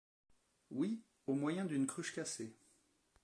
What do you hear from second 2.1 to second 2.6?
cassée.